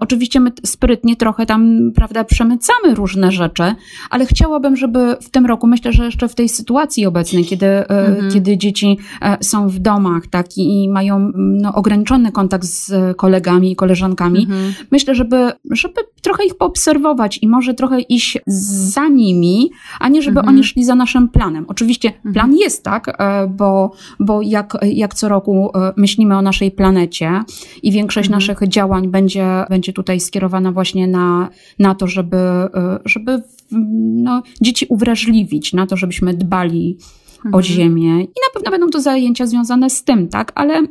Oczywiście 0.00 0.40
my 0.40 0.52
sprytnie 0.66 1.16
trochę 1.16 1.46
tam, 1.46 1.90
prawda, 1.94 2.24
przemycamy 2.24 2.94
różne 2.94 3.32
rzeczy, 3.32 3.62
ale 4.10 4.26
chciałabym, 4.26 4.76
żeby 4.76 5.16
w 5.20 5.30
tym 5.30 5.46
roku, 5.46 5.66
myślę, 5.66 5.92
że 5.92 6.04
jeszcze 6.04 6.28
w 6.28 6.34
tej 6.34 6.48
sytuacji 6.48 7.06
obecnej, 7.06 7.44
kiedy, 7.44 7.66
mhm. 7.66 8.30
kiedy 8.30 8.58
dzieci 8.58 8.98
są 9.40 9.68
w 9.68 9.78
domach, 9.78 10.26
tak, 10.26 10.46
i 10.56 10.88
mają 10.88 11.32
no, 11.34 11.74
ograniczony 11.74 12.32
kontakt 12.32 12.64
z 12.64 13.16
kolegami 13.16 13.72
i 13.72 13.76
koleżankami, 13.76 14.40
mhm. 14.40 14.74
myślę, 14.90 15.14
żeby, 15.14 15.52
żeby 15.70 16.00
trochę 16.22 16.44
ich 16.44 16.56
poobserwować 16.56 17.38
i 17.42 17.48
może 17.48 17.74
trochę 17.78 18.00
iść 18.00 18.38
za 18.46 19.08
nimi, 19.08 19.70
a 20.00 20.08
nie 20.08 20.22
żeby 20.22 20.40
mhm. 20.40 20.54
oni 20.54 20.64
szli 20.64 20.84
za 20.84 20.94
naszym 20.94 21.28
planem. 21.28 21.64
Oczywiście 21.68 22.08
mhm. 22.08 22.32
plan 22.34 22.54
jest, 22.56 22.84
tak, 22.84 23.08
e, 23.08 23.46
bo, 23.46 23.92
bo 24.20 24.42
jak, 24.42 24.76
jak 24.82 25.14
co 25.14 25.28
roku 25.28 25.70
e, 25.74 25.92
myślimy 25.96 26.36
o 26.36 26.42
naszej 26.42 26.70
planecie 26.70 27.42
i 27.82 27.92
większość 27.92 28.28
mhm. 28.28 28.36
naszych 28.40 28.68
działań 28.68 29.08
będzie, 29.08 29.64
będzie 29.70 29.92
tutaj 29.92 30.20
skierowana 30.20 30.72
właśnie 30.72 31.06
na, 31.06 31.48
na 31.78 31.94
to, 31.94 32.06
żeby, 32.06 32.36
e, 32.36 32.98
żeby 33.04 33.42
no, 33.72 34.42
dzieci 34.60 34.86
uwrażliwić, 34.88 35.72
na 35.72 35.86
to, 35.86 35.96
żebyśmy 35.96 36.34
dbali 36.34 36.96
o 37.44 37.46
mhm. 37.46 37.64
ziemię. 37.64 38.22
I 38.22 38.38
na 38.46 38.50
pewno 38.54 38.70
będą 38.70 38.90
to 38.90 39.00
zajęcia 39.00 39.46
związane 39.46 39.90
z 39.90 40.04
tym, 40.04 40.28
tak, 40.28 40.52
ale 40.54 40.82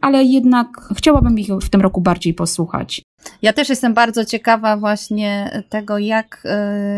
ale 0.00 0.24
jednak 0.24 0.88
chciałabym 0.96 1.38
ich 1.38 1.48
w 1.62 1.70
tym 1.70 1.80
roku 1.80 2.00
bardziej 2.00 2.34
posłuchać. 2.34 3.02
Ja 3.42 3.52
też 3.52 3.68
jestem 3.68 3.94
bardzo 3.94 4.24
ciekawa 4.24 4.76
właśnie 4.76 5.62
tego, 5.68 5.98
jak 5.98 6.42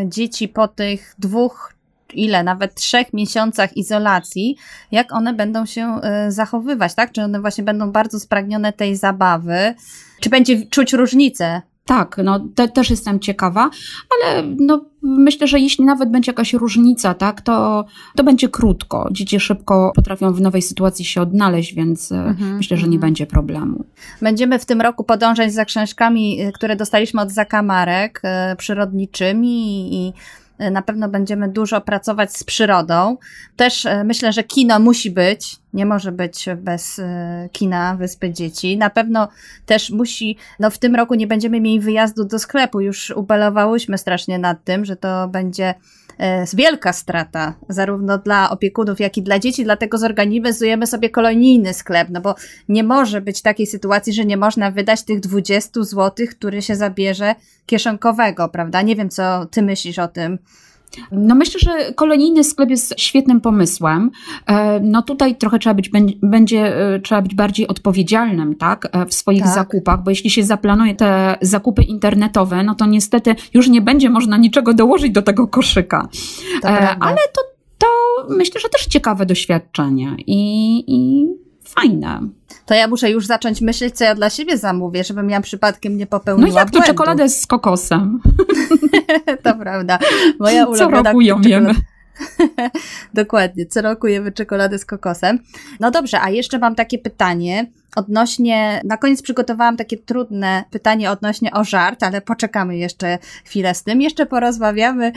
y, 0.03 0.09
dzieci 0.09 0.49
po 0.49 0.69
tych 0.69 1.15
dwóch 1.19 1.75
ile, 2.15 2.43
nawet 2.43 2.75
trzech 2.75 3.13
miesiącach 3.13 3.77
izolacji, 3.77 4.57
jak 4.93 5.13
one 5.13 5.35
będą 5.35 5.67
się 5.67 6.01
y, 6.29 6.33
zachowywać, 6.33 6.95
tak? 6.95 7.13
Czy 7.13 7.23
one 7.23 7.41
właśnie 7.41 7.65
będą 7.65 7.93
bardzo 7.93 8.21
spragnione 8.21 8.73
tej 8.73 8.97
zabawy? 8.97 9.75
Czy 10.21 10.31
będzie 10.31 10.67
czuć 10.67 10.93
różnicę 10.93 11.63
tak, 11.91 12.17
no 12.25 12.41
te, 12.55 12.69
też 12.69 12.91
jestem 12.91 13.21
ciekawa, 13.21 13.71
ale 14.15 14.43
no, 14.59 14.85
myślę, 15.03 15.47
że 15.47 15.61
jeśli 15.61 15.85
nawet 15.85 16.11
będzie 16.11 16.31
jakaś 16.33 16.53
różnica, 16.53 17.15
tak, 17.15 17.41
to, 17.41 17.85
to 18.17 18.25
będzie 18.25 18.49
krótko. 18.49 19.09
Dzieci 19.13 19.41
szybko 19.41 19.93
potrafią 19.95 20.33
w 20.33 20.41
nowej 20.41 20.63
sytuacji 20.63 21.05
się 21.05 21.23
odnaleźć, 21.23 21.75
więc 21.75 22.13
e, 22.13 22.17
mhm, 22.17 22.57
myślę, 22.57 22.77
że 22.77 22.83
nie 22.83 22.97
mhm. 22.97 23.01
będzie 23.01 23.27
problemu. 23.27 23.85
Będziemy 24.23 24.59
w 24.59 24.67
tym 24.67 24.81
roku 24.81 25.05
podążać 25.05 25.53
za 25.53 25.65
książkami, 25.65 26.41
e, 26.41 26.53
które 26.53 26.77
dostaliśmy 26.77 27.21
od 27.21 27.31
zakamarek 27.31 28.21
e, 28.23 28.57
przyrodniczymi 28.57 29.95
i 29.95 30.13
na 30.71 30.83
pewno 30.83 31.09
będziemy 31.09 31.49
dużo 31.49 31.81
pracować 31.81 32.37
z 32.37 32.45
przyrodą. 32.45 33.17
Też 33.57 33.87
myślę, 34.05 34.33
że 34.33 34.45
kino 34.45 34.79
musi 34.79 35.11
być, 35.11 35.60
nie 35.75 35.87
może 35.87 36.13
być 36.13 36.47
bez 36.57 36.99
e, 36.99 37.49
kina 37.53 37.97
Wyspy 37.97 38.33
Dzieci. 38.33 38.79
Na 38.79 38.91
pewno 38.91 39.29
też 39.67 39.91
musi, 39.91 40.37
no 40.59 40.71
w 40.71 40.79
tym 40.79 40.95
roku 40.95 41.15
nie 41.15 41.27
będziemy 41.27 41.61
mieli 41.61 41.81
wyjazdu 41.81 42.25
do 42.25 42.39
sklepu, 42.39 42.81
już 42.81 43.11
ubalowałyśmy 43.11 43.99
strasznie 43.99 44.39
nad 44.39 44.65
tym, 44.65 44.85
że 44.85 44.97
to 44.97 45.29
będzie 45.29 45.75
jest 46.21 46.57
wielka 46.57 46.93
strata, 46.93 47.55
zarówno 47.69 48.19
dla 48.19 48.51
opiekunów, 48.51 49.01
jak 49.01 49.17
i 49.17 49.23
dla 49.23 49.39
dzieci, 49.39 49.65
dlatego 49.65 49.99
zorganizujemy 49.99 50.87
sobie 50.87 51.11
kolonijny 51.11 51.75
sklep, 51.75 52.09
no 52.11 52.21
bo 52.21 52.35
nie 52.69 52.85
może 52.85 53.21
być 53.21 53.43
takiej 53.43 53.67
sytuacji, 53.67 54.13
że 54.13 54.25
nie 54.25 54.37
można 54.37 54.71
wydać 54.71 55.03
tych 55.03 55.21
20 55.21 55.83
zł, 55.83 56.27
który 56.31 56.63
się 56.63 56.77
zabierze 56.77 57.35
kieszonkowego, 57.67 58.49
prawda? 58.49 58.83
Nie 58.83 58.97
wiem, 58.97 59.11
co 59.11 59.47
ty 59.47 59.63
myślisz 59.63 59.99
o 59.99 60.09
tym. 60.09 60.39
No 61.13 61.35
myślę, 61.35 61.61
że 61.61 61.93
kolonijny 61.93 62.45
sklep 62.45 62.71
jest 62.71 62.95
świetnym 62.99 63.41
pomysłem. 63.41 64.11
E, 64.47 64.81
no 64.81 65.03
tutaj 65.03 65.37
trochę 65.37 65.59
trzeba 65.59 65.75
być, 65.75 65.91
będzie, 66.23 66.77
e, 66.95 67.01
trzeba 67.01 67.23
być 67.23 67.35
bardziej 67.35 67.69
odpowiedzialnym, 67.69 68.55
tak, 68.55 68.89
e, 68.93 69.07
w 69.07 69.15
swoich 69.15 69.43
tak. 69.43 69.55
zakupach, 69.55 70.03
bo 70.03 70.11
jeśli 70.11 70.31
się 70.31 70.45
zaplanuje 70.45 70.95
te 70.95 71.37
zakupy 71.41 71.83
internetowe, 71.83 72.63
no 72.63 72.75
to 72.75 72.87
niestety 72.87 73.35
już 73.55 73.69
nie 73.69 73.81
będzie 73.81 74.11
można 74.11 74.37
niczego 74.37 74.75
dołożyć 74.75 75.13
do 75.13 75.23
tego 75.23 75.49
koszyka. 75.49 76.09
Ale 77.01 77.17
to, 77.17 77.41
to 77.79 77.87
myślę, 78.29 78.61
że 78.61 78.69
też 78.69 78.87
ciekawe 78.87 79.27
doświadczenie 79.27 80.17
i, 80.27 80.85
i 80.87 81.27
fajne 81.75 82.21
to 82.67 82.75
ja 82.75 82.89
muszę 82.89 83.11
już 83.11 83.27
zacząć 83.27 83.61
myśleć, 83.61 83.97
co 83.97 84.05
ja 84.05 84.15
dla 84.15 84.31
siebie 84.31 84.59
zamówię, 84.59 85.05
żebym 85.05 85.31
ja 85.31 85.41
przypadkiem 85.41 85.97
nie 85.97 86.07
popełniła 86.07 86.49
No 86.49 86.59
jak 86.59 86.71
to 86.71 86.83
czekoladę 86.83 87.29
z 87.29 87.47
kokosem? 87.47 88.21
to 89.45 89.55
prawda. 89.55 89.99
Moja 90.39 90.67
ulubiona... 90.67 90.97
Co 90.97 91.03
roku 91.03 91.21
ją 91.21 91.41
jemy. 91.41 91.75
Dokładnie, 93.15 93.67
co 93.67 93.83
roku 93.83 94.07
jemy 94.07 94.33
czekoladę 94.33 94.79
z 94.79 94.85
kokosem. 94.85 95.39
No 95.81 95.91
dobrze, 95.91 96.21
a 96.21 96.31
jeszcze 96.31 96.59
mam 96.59 96.75
takie 96.75 96.99
pytanie 96.99 97.67
odnośnie, 97.97 98.81
na 98.85 98.97
koniec 98.97 99.23
przygotowałam 99.23 99.77
takie 99.77 99.97
trudne 99.97 100.65
pytanie 100.71 101.11
odnośnie 101.11 101.53
o 101.53 101.65
żart, 101.65 102.03
ale 102.03 102.21
poczekamy 102.21 102.77
jeszcze 102.77 103.19
chwilę 103.45 103.75
z 103.75 103.83
tym. 103.83 104.03
Jeszcze 104.03 104.27
porozmawiamy. 104.27 105.13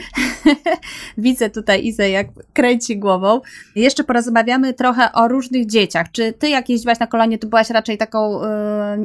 Widzę 1.18 1.50
tutaj 1.50 1.86
Izę, 1.86 2.10
jak 2.10 2.26
kręci 2.52 2.98
głową. 2.98 3.40
Jeszcze 3.76 4.04
porozmawiamy 4.04 4.74
trochę 4.74 5.12
o 5.12 5.28
różnych 5.28 5.66
dzieciach. 5.66 6.12
Czy 6.12 6.32
ty, 6.32 6.48
jak 6.48 6.68
jeździłaś 6.68 6.98
na 6.98 7.06
kolonie, 7.06 7.38
to 7.38 7.46
byłaś 7.46 7.70
raczej 7.70 7.98
taką 7.98 8.44
y, 8.44 8.46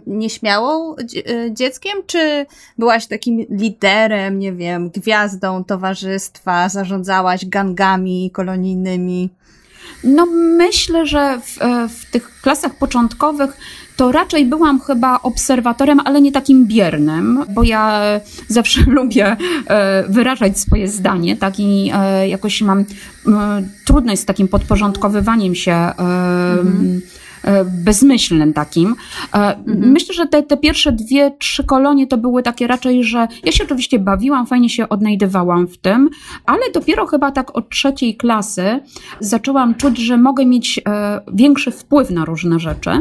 nieśmiałą 0.07 0.95
y, 0.95 1.51
dzieckiem, 1.51 1.93
czy 2.07 2.45
byłaś 2.77 3.07
takim 3.07 3.39
liderem, 3.49 4.39
nie 4.39 4.53
wiem, 4.53 4.89
gwiazdą 4.89 5.63
towarzystwa, 5.63 6.69
zarządzałaś 6.69 7.45
gangami 7.45 8.31
kolonijnymi? 8.31 9.29
No 10.03 10.25
myślę, 10.57 11.05
że 11.05 11.39
w, 11.45 11.61
e, 11.61 11.89
w 11.89 12.05
tych 12.05 12.41
klasach 12.41 12.75
początkowych 12.75 13.57
to 13.95 14.11
raczej 14.11 14.45
byłam 14.45 14.79
chyba 14.79 15.21
obserwatorem, 15.21 15.99
ale 16.05 16.21
nie 16.21 16.31
takim 16.31 16.65
biernym, 16.65 17.45
bo 17.49 17.63
ja 17.63 18.01
zawsze 18.47 18.81
lubię 18.97 19.37
e, 19.67 20.03
wyrażać 20.09 20.59
swoje 20.59 20.87
zdanie, 20.87 21.37
tak 21.37 21.59
i 21.59 21.91
e, 21.93 22.29
jakoś 22.29 22.61
mam 22.61 22.85
trudność 23.85 24.21
z 24.21 24.25
takim 24.25 24.47
podporządkowywaniem 24.47 25.55
się. 25.55 25.73
Mhm 25.73 27.01
bezmyślnym 27.83 28.53
takim. 28.53 28.95
E, 29.33 29.57
mhm. 29.57 29.91
Myślę, 29.91 30.15
że 30.15 30.27
te, 30.27 30.43
te 30.43 30.57
pierwsze 30.57 30.91
dwie, 30.91 31.31
trzy 31.39 31.63
kolonie 31.63 32.07
to 32.07 32.17
były 32.17 32.43
takie 32.43 32.67
raczej, 32.67 33.03
że 33.03 33.27
ja 33.43 33.51
się 33.51 33.63
oczywiście 33.63 33.99
bawiłam, 33.99 34.47
fajnie 34.47 34.69
się 34.69 34.89
odnajdywałam 34.89 35.67
w 35.67 35.77
tym, 35.77 36.09
ale 36.45 36.61
dopiero 36.73 37.05
chyba 37.05 37.31
tak 37.31 37.57
od 37.57 37.69
trzeciej 37.69 38.17
klasy 38.17 38.79
zaczęłam 39.19 39.75
czuć, 39.75 39.97
że 39.97 40.17
mogę 40.17 40.45
mieć 40.45 40.81
e, 40.87 41.21
większy 41.33 41.71
wpływ 41.71 42.09
na 42.09 42.25
różne 42.25 42.59
rzeczy 42.59 42.91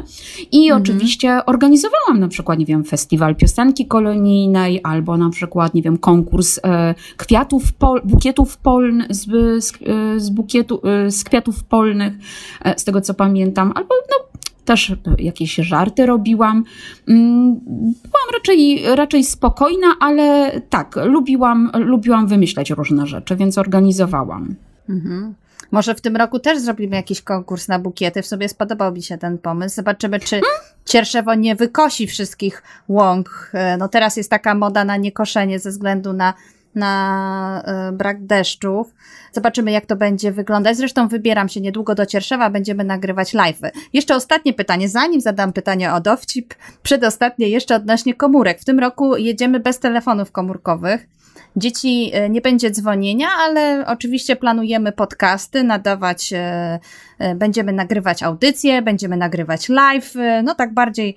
i 0.52 0.64
mhm. 0.64 0.83
oczywiście 0.83 1.40
organizowałam 1.47 2.21
na 2.21 2.28
przykład, 2.28 2.59
nie 2.59 2.66
wiem, 2.66 2.85
festiwal 2.85 3.37
piosenki 3.37 3.87
kolonijnej 3.87 4.80
albo 4.83 5.16
na 5.16 5.30
przykład, 5.30 5.75
nie 5.75 5.83
wiem, 5.83 5.99
konkurs 5.99 6.61
kwiatów, 7.16 7.73
pol, 7.73 8.00
bukietów 8.04 8.57
polnych, 8.57 9.14
z, 9.14 9.26
z, 9.64 9.73
z, 10.16 10.30
bukietu, 10.30 10.80
z 11.09 11.25
kwiatów 11.25 11.64
polnych, 11.64 12.12
z 12.76 12.85
tego 12.85 13.00
co 13.00 13.14
pamiętam, 13.14 13.73
albo 13.75 13.95
no 14.11 14.27
też 14.68 14.92
jakieś 15.18 15.54
żarty 15.54 16.06
robiłam. 16.06 16.64
Mm, 17.08 17.54
byłam 17.84 18.28
raczej, 18.32 18.82
raczej 18.94 19.25
spokojna, 19.25 19.87
ale 20.00 20.52
tak, 20.70 20.96
lubiłam, 21.04 21.70
lubiłam 21.75 22.26
wymyślać 22.26 22.70
różne 22.70 23.06
rzeczy, 23.06 23.37
więc 23.37 23.58
organizowałam. 23.58 24.54
Mhm. 24.88 25.34
Może 25.70 25.94
w 25.94 26.00
tym 26.00 26.16
roku 26.16 26.38
też 26.38 26.58
zrobimy 26.58 26.96
jakiś 26.96 27.22
konkurs 27.22 27.68
na 27.68 27.78
bukiety. 27.78 28.22
W 28.22 28.26
sobie 28.26 28.48
spodobał 28.48 28.92
mi 28.92 29.02
się 29.02 29.18
ten 29.18 29.38
pomysł. 29.38 29.76
Zobaczymy, 29.76 30.20
czy 30.20 30.40
Cierszewo 30.84 31.34
nie 31.34 31.56
wykosi 31.56 32.06
wszystkich 32.06 32.62
łąk. 32.88 33.50
E, 33.54 33.76
no 33.76 33.88
teraz 33.88 34.16
jest 34.16 34.30
taka 34.30 34.54
moda 34.54 34.84
na 34.84 34.96
niekoszenie 34.96 35.58
ze 35.58 35.70
względu 35.70 36.12
na 36.12 36.34
na 36.78 37.62
e, 37.64 37.92
brak 37.92 38.26
deszczów. 38.26 38.94
Zobaczymy, 39.32 39.70
jak 39.70 39.87
to 39.87 39.97
będzie 39.97 40.32
wyglądać. 40.32 40.76
Zresztą 40.76 41.08
wybieram 41.08 41.49
się 41.49 41.61
niedługo 41.61 41.94
do 41.94 42.06
Cierszewa, 42.06 42.50
będziemy 42.50 42.85
nagrywać 42.85 43.32
live. 43.32 43.61
Jeszcze 43.92 44.14
ostatnie 44.14 44.52
pytanie, 44.52 44.88
zanim 44.88 45.20
zadam 45.20 45.52
pytanie 45.52 45.92
o 45.92 46.00
dowcip, 46.00 46.54
przedostatnie 46.82 47.49
jeszcze 47.49 47.75
odnośnie 47.75 48.14
komórek. 48.14 48.61
W 48.61 48.64
tym 48.64 48.78
roku 48.78 49.16
jedziemy 49.16 49.61
bez 49.61 49.78
telefonów 49.78 50.32
komórkowych. 50.32 51.06
Dzieci 51.56 52.11
e, 52.12 52.30
nie 52.30 52.40
będzie 52.40 52.70
dzwonienia, 52.70 53.28
ale 53.38 53.85
oczywiście 53.87 54.37
planujemy 54.37 54.92
podcasty, 54.92 55.64
nadawać, 55.64 56.32
e, 56.32 56.78
będziemy 57.37 57.73
nagrywać 57.73 58.23
audycje, 58.23 58.82
będziemy 58.82 59.16
nagrywać 59.16 59.68
live, 59.68 60.14
no 60.44 60.54
tak 60.54 60.75
bardziej 60.75 61.16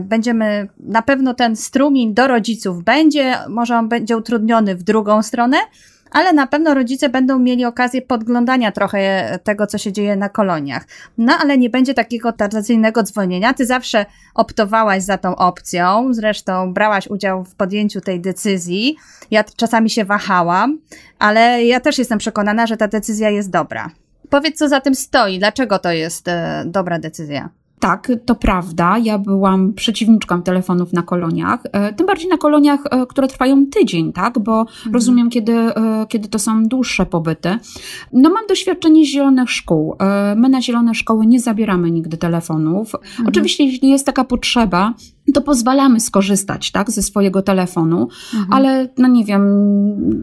będziemy, 0.00 0.68
na 0.80 1.02
pewno 1.02 1.34
ten 1.34 1.56
strumień 1.56 2.14
do 2.14 2.26
rodziców 2.26 2.84
będzie, 2.84 3.34
może 3.48 3.78
on 3.78 3.88
będzie 3.88 4.16
utrudniony 4.16 4.74
w 4.74 4.82
drugą 4.88 5.22
stronę, 5.22 5.56
ale 6.10 6.32
na 6.32 6.46
pewno 6.46 6.74
rodzice 6.74 7.08
będą 7.08 7.38
mieli 7.38 7.64
okazję 7.64 8.02
podglądania 8.02 8.72
trochę 8.72 9.38
tego, 9.44 9.66
co 9.66 9.78
się 9.78 9.92
dzieje 9.92 10.16
na 10.16 10.28
koloniach. 10.28 10.84
No 11.18 11.32
ale 11.40 11.58
nie 11.58 11.70
będzie 11.70 11.94
takiego 11.94 12.32
tradycyjnego 12.32 13.02
dzwonienia. 13.02 13.54
Ty 13.54 13.66
zawsze 13.66 14.06
optowałaś 14.34 15.02
za 15.02 15.18
tą 15.18 15.36
opcją, 15.36 16.08
zresztą 16.10 16.72
brałaś 16.72 17.06
udział 17.06 17.44
w 17.44 17.54
podjęciu 17.54 18.00
tej 18.00 18.20
decyzji. 18.20 18.96
Ja 19.30 19.44
czasami 19.44 19.90
się 19.90 20.04
wahałam, 20.04 20.78
ale 21.18 21.64
ja 21.64 21.80
też 21.80 21.98
jestem 21.98 22.18
przekonana, 22.18 22.66
że 22.66 22.76
ta 22.76 22.88
decyzja 22.88 23.30
jest 23.30 23.50
dobra. 23.50 23.90
Powiedz, 24.30 24.58
co 24.58 24.68
za 24.68 24.80
tym 24.80 24.94
stoi, 24.94 25.38
dlaczego 25.38 25.78
to 25.78 25.92
jest 25.92 26.28
e, 26.28 26.64
dobra 26.66 26.98
decyzja? 26.98 27.48
Tak, 27.80 28.12
to 28.26 28.34
prawda. 28.34 28.98
Ja 28.98 29.18
byłam 29.18 29.72
przeciwniczką 29.72 30.42
telefonów 30.42 30.92
na 30.92 31.02
koloniach, 31.02 31.60
e, 31.72 31.92
tym 31.92 32.06
bardziej 32.06 32.28
na 32.28 32.36
koloniach, 32.36 32.80
e, 32.90 33.06
które 33.06 33.28
trwają 33.28 33.66
tydzień, 33.66 34.12
tak? 34.12 34.38
Bo 34.38 34.60
mhm. 34.60 34.94
rozumiem, 34.94 35.30
kiedy, 35.30 35.52
e, 35.52 36.06
kiedy 36.08 36.28
to 36.28 36.38
są 36.38 36.64
dłuższe 36.64 37.06
pobyty. 37.06 37.58
No, 38.12 38.30
mam 38.30 38.46
doświadczenie 38.46 39.04
z 39.04 39.08
zielonych 39.08 39.50
szkół. 39.50 39.96
My 40.36 40.48
na 40.48 40.62
zielone 40.62 40.94
szkoły 40.94 41.26
nie 41.26 41.40
zabieramy 41.40 41.90
nigdy 41.90 42.16
telefonów. 42.16 42.94
Mhm. 42.94 43.28
Oczywiście, 43.28 43.64
jeśli 43.64 43.88
jest 43.88 44.06
taka 44.06 44.24
potrzeba, 44.24 44.94
to 45.32 45.40
pozwalamy 45.40 46.00
skorzystać 46.00 46.70
tak, 46.70 46.90
ze 46.90 47.02
swojego 47.02 47.42
telefonu, 47.42 48.08
mhm. 48.34 48.52
ale 48.52 48.88
no 48.98 49.08
nie 49.08 49.24
wiem, 49.24 49.44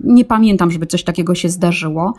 nie 0.03 0.25
pamiętam, 0.25 0.71
żeby 0.71 0.87
coś 0.87 1.03
takiego 1.03 1.35
się 1.35 1.49
zdarzyło, 1.49 2.13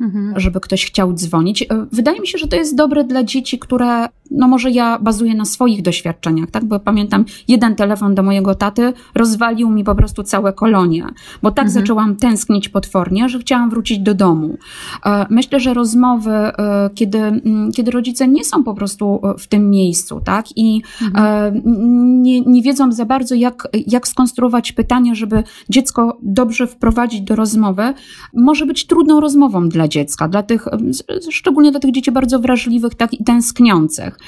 mhm. 0.00 0.40
żeby 0.40 0.60
ktoś 0.60 0.86
chciał 0.86 1.12
dzwonić. 1.12 1.66
Wydaje 1.92 2.20
mi 2.20 2.26
się, 2.26 2.38
że 2.38 2.48
to 2.48 2.56
jest 2.56 2.76
dobre 2.76 3.04
dla 3.04 3.24
dzieci, 3.24 3.58
które 3.58 4.08
no 4.30 4.48
może 4.48 4.70
ja 4.70 4.98
bazuję 4.98 5.34
na 5.34 5.44
swoich 5.44 5.82
doświadczeniach, 5.82 6.50
tak? 6.50 6.64
Bo 6.64 6.80
pamiętam, 6.80 7.24
jeden 7.48 7.76
telefon 7.76 8.14
do 8.14 8.22
mojego 8.22 8.54
taty 8.54 8.92
rozwalił 9.14 9.70
mi 9.70 9.84
po 9.84 9.94
prostu 9.94 10.22
całe 10.22 10.52
kolonie, 10.52 11.06
bo 11.42 11.50
tak 11.50 11.66
mhm. 11.66 11.82
zaczęłam 11.82 12.16
tęsknić 12.16 12.68
potwornie, 12.68 13.28
że 13.28 13.38
chciałam 13.38 13.70
wrócić 13.70 13.98
do 13.98 14.14
domu. 14.14 14.58
E, 15.06 15.26
myślę, 15.30 15.60
że 15.60 15.74
rozmowy, 15.74 16.30
e, 16.30 16.90
kiedy, 16.94 17.18
mm, 17.18 17.72
kiedy 17.72 17.90
rodzice 17.90 18.28
nie 18.28 18.44
są 18.44 18.64
po 18.64 18.74
prostu 18.74 19.20
e, 19.22 19.38
w 19.38 19.46
tym 19.46 19.70
miejscu, 19.70 20.20
tak? 20.24 20.46
I 20.56 20.82
mhm. 21.02 22.17
Nie, 22.22 22.40
nie 22.40 22.62
wiedzą 22.62 22.92
za 22.92 23.04
bardzo, 23.04 23.34
jak, 23.34 23.68
jak 23.86 24.08
skonstruować 24.08 24.72
pytanie, 24.72 25.14
żeby 25.14 25.42
dziecko 25.68 26.18
dobrze 26.22 26.66
wprowadzić 26.66 27.20
do 27.20 27.36
rozmowy, 27.36 27.94
może 28.34 28.66
być 28.66 28.86
trudną 28.86 29.20
rozmową 29.20 29.68
dla 29.68 29.88
dziecka, 29.88 30.28
dla 30.28 30.42
tych, 30.42 30.64
szczególnie 31.30 31.70
dla 31.70 31.80
tych 31.80 31.92
dzieci 31.92 32.12
bardzo 32.12 32.38
wrażliwych, 32.38 32.94
tak 32.94 33.14
i 33.14 33.24
tęskniących. 33.24 34.18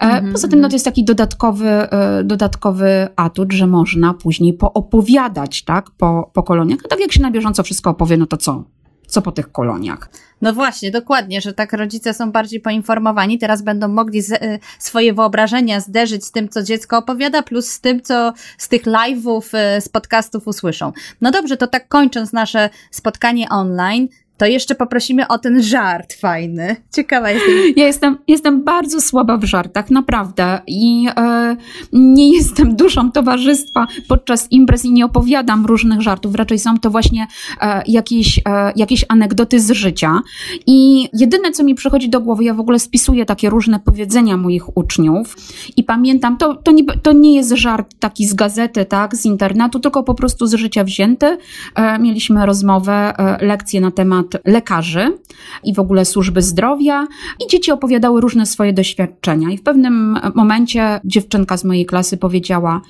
Mm-hmm. 0.00 0.32
Poza 0.32 0.48
tym 0.48 0.60
no, 0.60 0.68
to 0.68 0.74
jest 0.74 0.84
taki 0.84 1.04
dodatkowy, 1.04 1.68
e, 1.68 2.24
dodatkowy 2.24 3.08
atut, 3.16 3.52
że 3.52 3.66
można 3.66 4.14
później 4.14 4.54
poopowiadać 4.54 5.64
tak, 5.64 5.90
po, 5.90 6.30
po 6.32 6.42
koloniach. 6.42 6.78
A 6.84 6.88
tak 6.88 7.00
jak 7.00 7.12
się 7.12 7.22
na 7.22 7.30
bieżąco 7.30 7.62
wszystko 7.62 7.90
opowie, 7.90 8.16
no 8.16 8.26
to 8.26 8.36
co? 8.36 8.75
Co 9.06 9.22
po 9.22 9.32
tych 9.32 9.52
koloniach? 9.52 10.08
No 10.42 10.52
właśnie, 10.52 10.90
dokładnie, 10.90 11.40
że 11.40 11.52
tak 11.52 11.72
rodzice 11.72 12.14
są 12.14 12.32
bardziej 12.32 12.60
poinformowani, 12.60 13.38
teraz 13.38 13.62
będą 13.62 13.88
mogli 13.88 14.22
z, 14.22 14.30
y, 14.32 14.58
swoje 14.78 15.14
wyobrażenia 15.14 15.80
zderzyć 15.80 16.24
z 16.24 16.32
tym, 16.32 16.48
co 16.48 16.62
dziecko 16.62 16.98
opowiada, 16.98 17.42
plus 17.42 17.68
z 17.68 17.80
tym, 17.80 18.02
co 18.02 18.32
z 18.58 18.68
tych 18.68 18.82
live'ów, 18.82 19.76
y, 19.76 19.80
z 19.80 19.88
podcastów 19.88 20.48
usłyszą. 20.48 20.92
No 21.20 21.30
dobrze, 21.30 21.56
to 21.56 21.66
tak 21.66 21.88
kończąc 21.88 22.32
nasze 22.32 22.70
spotkanie 22.90 23.48
online, 23.48 24.08
to 24.36 24.46
jeszcze 24.46 24.74
poprosimy 24.74 25.28
o 25.28 25.38
ten 25.38 25.62
żart 25.62 26.12
fajny. 26.12 26.76
Ciekawa 26.94 27.30
jestem. 27.30 27.54
Ja 27.76 27.86
jestem, 27.86 28.18
jestem 28.28 28.64
bardzo 28.64 29.00
słaba 29.00 29.36
w 29.36 29.44
żartach, 29.44 29.90
naprawdę. 29.90 30.60
I 30.66 31.06
e, 31.16 31.56
nie 31.92 32.36
jestem 32.36 32.76
duszą 32.76 33.12
towarzystwa 33.12 33.86
podczas 34.08 34.52
imprez 34.52 34.84
i 34.84 34.92
nie 34.92 35.04
opowiadam 35.04 35.66
różnych 35.66 36.00
żartów. 36.00 36.34
Raczej 36.34 36.58
są 36.58 36.78
to 36.78 36.90
właśnie 36.90 37.26
e, 37.60 37.82
jakieś, 37.86 38.38
e, 38.38 38.72
jakieś 38.76 39.04
anegdoty 39.08 39.60
z 39.60 39.70
życia. 39.70 40.20
I 40.66 41.08
jedyne, 41.12 41.50
co 41.50 41.64
mi 41.64 41.74
przychodzi 41.74 42.08
do 42.08 42.20
głowy, 42.20 42.44
ja 42.44 42.54
w 42.54 42.60
ogóle 42.60 42.78
spisuję 42.78 43.26
takie 43.26 43.50
różne 43.50 43.80
powiedzenia 43.80 44.36
moich 44.36 44.76
uczniów 44.76 45.36
i 45.76 45.84
pamiętam, 45.84 46.36
to, 46.36 46.54
to, 46.54 46.72
nie, 46.72 46.84
to 46.84 47.12
nie 47.12 47.36
jest 47.36 47.50
żart 47.50 47.94
taki 47.98 48.26
z 48.26 48.34
gazety, 48.34 48.84
tak, 48.84 49.16
z 49.16 49.24
internetu, 49.24 49.80
tylko 49.80 50.02
po 50.02 50.14
prostu 50.14 50.46
z 50.46 50.54
życia 50.54 50.84
wzięty. 50.84 51.38
E, 51.74 51.98
mieliśmy 51.98 52.46
rozmowę, 52.46 53.14
e, 53.18 53.46
lekcję 53.46 53.80
na 53.80 53.90
temat 53.90 54.25
temat 54.28 54.46
lekarzy 54.46 55.18
i 55.64 55.74
w 55.74 55.78
ogóle 55.78 56.04
służby 56.04 56.42
zdrowia, 56.42 57.06
i 57.44 57.50
dzieci 57.50 57.72
opowiadały 57.72 58.20
różne 58.20 58.46
swoje 58.46 58.72
doświadczenia. 58.72 59.50
I 59.50 59.58
w 59.58 59.62
pewnym 59.62 60.18
momencie 60.34 61.00
dziewczynka 61.04 61.56
z 61.56 61.64
mojej 61.64 61.86
klasy 61.86 62.16
powiedziała: 62.16 62.80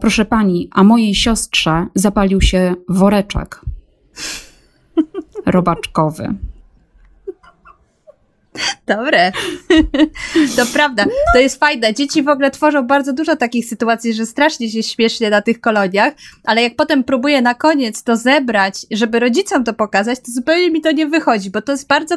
Proszę 0.00 0.24
pani, 0.24 0.68
a 0.72 0.84
mojej 0.84 1.14
siostrze 1.14 1.86
zapalił 1.94 2.40
się 2.40 2.74
woreczek 2.88 3.60
robaczkowy. 5.46 6.34
Dobre. 8.86 9.32
To 10.56 10.66
prawda. 10.66 11.04
To 11.34 11.40
jest 11.40 11.60
fajne. 11.60 11.94
Dzieci 11.94 12.22
w 12.22 12.28
ogóle 12.28 12.50
tworzą 12.50 12.86
bardzo 12.86 13.12
dużo 13.12 13.36
takich 13.36 13.66
sytuacji, 13.66 14.14
że 14.14 14.26
strasznie 14.26 14.70
się 14.70 14.82
śmiesznie 14.82 15.30
na 15.30 15.42
tych 15.42 15.60
koloniach, 15.60 16.14
ale 16.44 16.62
jak 16.62 16.76
potem 16.76 17.04
próbuję 17.04 17.42
na 17.42 17.54
koniec 17.54 18.02
to 18.02 18.16
zebrać, 18.16 18.86
żeby 18.90 19.20
rodzicom 19.20 19.64
to 19.64 19.74
pokazać, 19.74 20.18
to 20.18 20.32
zupełnie 20.32 20.70
mi 20.70 20.80
to 20.80 20.92
nie 20.92 21.06
wychodzi, 21.06 21.50
bo 21.50 21.62
to 21.62 21.72
jest 21.72 21.86
bardzo 21.86 22.16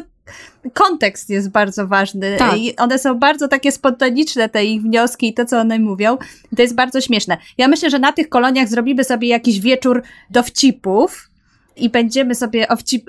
kontekst 0.72 1.30
jest 1.30 1.50
bardzo 1.50 1.86
ważny. 1.86 2.36
Tak. 2.38 2.58
I 2.58 2.76
one 2.76 2.98
są 2.98 3.14
bardzo 3.14 3.48
takie 3.48 3.72
spontaniczne, 3.72 4.48
te 4.48 4.64
ich 4.64 4.82
wnioski 4.82 5.28
i 5.28 5.34
to, 5.34 5.44
co 5.44 5.58
one 5.60 5.78
mówią. 5.78 6.18
To 6.56 6.62
jest 6.62 6.74
bardzo 6.74 7.00
śmieszne. 7.00 7.36
Ja 7.58 7.68
myślę, 7.68 7.90
że 7.90 7.98
na 7.98 8.12
tych 8.12 8.28
koloniach 8.28 8.68
zrobimy 8.68 9.04
sobie 9.04 9.28
jakiś 9.28 9.60
wieczór 9.60 10.02
dowcipów, 10.30 11.30
i 11.76 11.90
będziemy 11.90 12.34
sobie 12.34 12.66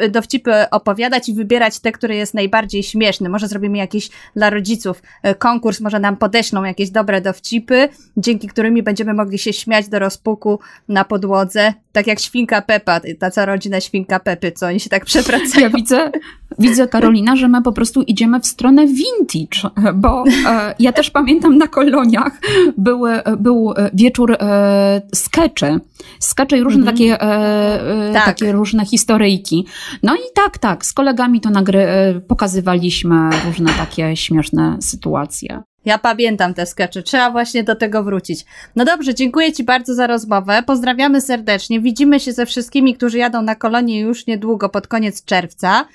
dowcipy 0.10 0.70
opowiadać 0.72 1.30
i 1.30 1.34
wybierać 1.34 1.80
te, 1.80 1.92
które 1.92 2.16
jest 2.16 2.34
najbardziej 2.34 2.84
śmieszny. 2.84 3.30
Może 3.30 3.48
zrobimy 3.48 3.78
jakiś 3.78 4.10
dla 4.36 4.50
rodziców 4.50 5.02
e, 5.24 5.36
konkurs, 5.36 5.80
może 5.80 6.00
nam 6.00 6.18
podeślą 6.18 6.64
jakieś 6.64 6.90
dobre 6.90 7.22
dowcipy, 7.22 7.90
dzięki 8.18 8.48
którymi 8.48 8.84
będziemy 8.84 9.14
mogli 9.14 9.40
się 9.40 9.54
śmiać 9.54 9.88
do 9.90 10.00
rozpuku 10.00 10.60
na 10.90 11.04
podłodze, 11.04 11.74
tak 11.92 12.08
jak 12.08 12.20
świnka 12.20 12.62
Pepa, 12.62 13.02
ta 13.20 13.32
cała 13.32 13.46
rodzina 13.46 13.82
świnka 13.82 14.20
Pepy, 14.20 14.52
co 14.52 14.68
oni 14.68 14.80
się 14.80 14.90
tak 14.90 15.06
przewracają. 15.06 15.68
Ja 15.68 15.70
widzę, 15.70 16.12
widzę 16.60 16.88
Karolina, 16.88 17.36
że 17.36 17.48
my 17.48 17.62
po 17.62 17.72
prostu 17.72 18.02
idziemy 18.02 18.40
w 18.40 18.46
stronę 18.46 18.88
vintage, 18.88 19.70
bo 19.96 20.24
e, 20.50 20.76
ja 20.80 20.94
też 20.94 21.12
pamiętam 21.12 21.58
na 21.58 21.68
koloniach 21.68 22.32
były, 22.78 23.22
był 23.40 23.74
wieczór 23.94 24.38
e, 24.40 25.02
skeczy, 25.16 25.80
skecze 26.20 26.58
i 26.58 26.64
różne 26.64 26.80
mhm. 26.80 26.98
takie, 26.98 27.22
e, 27.22 28.10
e, 28.10 28.14
tak. 28.14 28.26
takie 28.26 28.52
różne 28.58 28.86
historyjki. 28.86 29.66
No 30.04 30.16
i 30.16 30.34
tak, 30.36 30.58
tak, 30.58 30.86
z 30.86 30.94
kolegami 30.94 31.42
to 31.42 31.50
nagry 31.50 31.80
e, 31.80 32.22
pokazywaliśmy 32.22 33.30
różne 33.46 33.74
takie 33.74 34.16
śmieszne 34.16 34.78
sytuacje. 34.82 35.64
Ja 35.88 35.98
pamiętam 35.98 36.54
te 36.54 36.66
skecze, 36.66 37.04
trzeba 37.04 37.32
właśnie 37.32 37.64
do 37.64 37.76
tego 37.76 38.04
wrócić. 38.04 38.46
No 38.76 38.86
dobrze, 38.86 39.16
dziękuję 39.16 39.54
Ci 39.54 39.64
bardzo 39.64 39.94
za 39.94 40.08
rozmowę. 40.08 40.64
Pozdrawiamy 40.66 41.22
serdecznie. 41.22 41.80
Widzimy 41.80 42.20
się 42.20 42.34
ze 42.34 42.46
wszystkimi, 42.46 42.96
którzy 42.96 43.18
jadą 43.18 43.42
na 43.42 43.56
kolonie 43.56 44.00
już 44.00 44.28
niedługo, 44.28 44.70
pod 44.70 44.88
koniec 44.88 45.26
czerwca. 45.26 45.86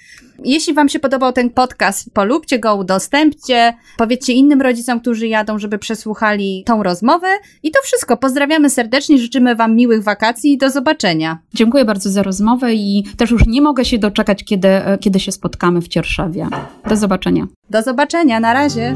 Jeśli 0.45 0.75
Wam 0.75 0.89
się 0.89 0.99
podobał 0.99 1.33
ten 1.33 1.51
podcast, 1.51 2.15
polubcie 2.15 2.59
go, 2.59 2.75
udostępcie, 2.75 3.75
powiedzcie 3.97 4.33
innym 4.33 4.63
rodzicom, 4.63 5.01
którzy 5.01 5.29
jadą, 5.29 5.59
żeby 5.59 5.79
przesłuchali 5.79 6.65
tą 6.67 6.83
rozmowę. 6.83 7.29
I 7.63 7.71
to 7.71 7.81
wszystko. 7.83 8.17
Pozdrawiamy 8.17 8.71
serdecznie, 8.71 9.19
życzymy 9.19 9.57
Wam 9.57 9.77
miłych 9.77 10.03
wakacji 10.03 10.53
i 10.53 10.59
do 10.59 10.71
zobaczenia. 10.71 11.39
Dziękuję 11.55 11.85
bardzo 11.85 12.11
za 12.11 12.23
rozmowę 12.23 12.75
i 12.75 13.05
też 13.17 13.31
już 13.31 13.47
nie 13.47 13.63
mogę 13.63 13.85
się 13.85 13.99
doczekać, 13.99 14.45
kiedy, 14.45 14.69
kiedy 15.01 15.21
się 15.21 15.33
spotkamy 15.33 15.81
w 15.81 15.89
Cierszewie. 15.89 16.49
Do 16.89 16.97
zobaczenia. 16.97 17.47
Do 17.71 17.83
zobaczenia, 17.83 18.41
na 18.41 18.53
razie. 18.53 18.95